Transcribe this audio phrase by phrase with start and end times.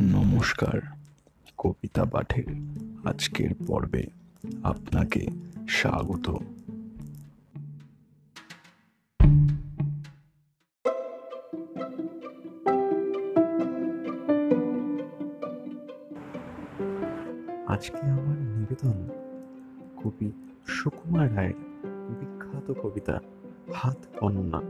[0.00, 0.80] নমস্কার,
[1.58, 2.44] কবিতা পাঠের
[3.04, 4.06] আজকের পর্বে
[4.62, 5.26] আপনাকে
[5.68, 6.26] স্বাগত।
[17.66, 19.08] আজকে আমার নিবেদন
[19.96, 20.32] কবি
[20.66, 21.54] সুকুমার রায়ের
[22.20, 23.20] বিখ্যাত কবিতা
[23.74, 24.60] হাত বর্ণনা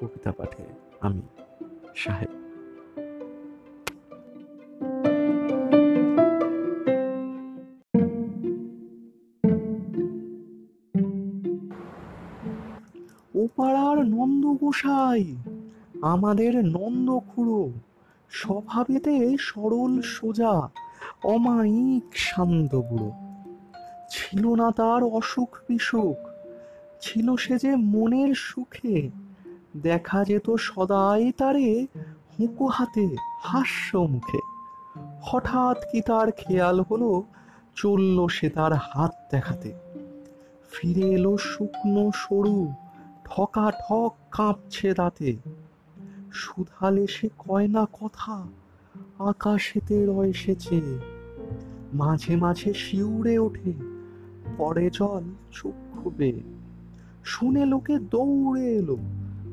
[0.00, 0.64] কবিতা পাঠে
[1.00, 1.22] আমি
[1.96, 2.49] সাহেব
[13.40, 15.36] ও পাড়ার নন্দ গোসাই
[16.02, 17.72] আমাদের নন্দ খুড়ো
[18.30, 20.68] স্বভাবেতে সরল সোজা,
[21.24, 23.10] অমায়িক শান্ত বুড়ো।
[24.10, 26.18] ছিল না তার অসুখ বিসুখ,
[27.00, 29.10] ছিল সে যে মনের সুখে,
[29.82, 31.86] দেখা যেত সদাই তারে
[32.38, 34.40] হুঁকো হাতে হাস্য মুখে।
[35.22, 37.22] হঠাৎ কি তার খেয়াল হলো,
[37.76, 39.72] চলল সে তার হাত দেখাতে।
[40.70, 42.72] ফিরে এলো শুকনো সরু
[43.30, 45.36] ঠকা ঠক কাঁপছে দাঁতে
[46.32, 48.46] সুধালে সে কয় না কথা,
[49.18, 50.80] আকাশেতে রয় সেচে
[51.92, 53.72] মাঝে মাঝে শিউরে ওঠে,
[54.58, 55.22] পরে জল
[55.52, 56.12] চক্ষু
[57.24, 58.96] শুনে লোকে দৌড়ে এলো,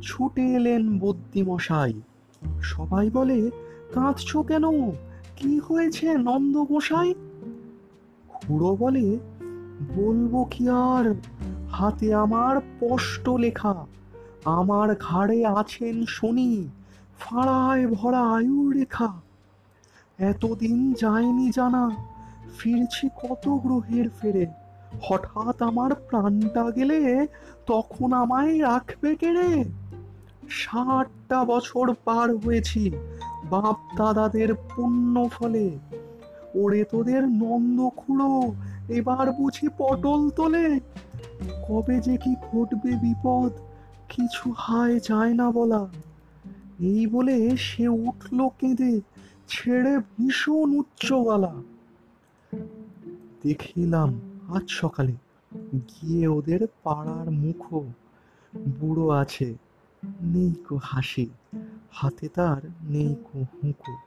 [0.02, 1.94] ছুটে এলেন বুদ্ধিমশাই।
[2.62, 3.52] সবাই বলে,
[3.94, 4.92] কাঁদছো কেন?
[5.36, 7.14] কি হয়েছে নন্দ গোসাই
[8.30, 9.20] খুড়ো বলে,
[9.96, 11.16] বলব কি আর?
[11.78, 13.86] হাতে আমার স্পষ্ট লেখা।
[14.46, 16.68] আমার ঘাড়ে আছেন শনি,
[17.20, 19.14] ফাড়ায় ভরা আয়ুর রেখা।
[20.18, 21.92] এতদিন যায়নি জানা,
[22.58, 24.46] ফিরছি কত গ্রহের ফেরে।
[25.02, 27.28] হঠাৎ আমার প্রাণটা গেলে
[27.68, 29.64] তখন আমায় রাখবে কেড়ে
[30.50, 32.92] ষাটটা বছর পার হয়েছি
[33.50, 35.70] বাপ দাদাদের পুণ্য ফলে।
[36.56, 38.54] ওরে তোদের নন্দ খুঁড়ো
[38.90, 40.80] এবার বুঝি পটল তোলে।
[41.68, 43.52] কবে যে কি ঘটবে বিপদ,
[44.10, 45.88] কিছু হায় যায় না বলা।
[46.80, 49.02] এই বলে সে উঠল কেঁদে,
[49.48, 51.56] ছেড়ে ভীষণ উচ্চ গলা
[53.44, 54.20] দেখিলাম
[54.56, 55.14] আজ সকালে
[55.90, 57.86] গিয়ে ওদের পাড়ার মুখো।
[58.80, 59.56] বুড়ো আছে,
[60.22, 61.30] নেই কো হাসি,
[61.92, 64.07] হাতে তার নেই কো হুঁকো।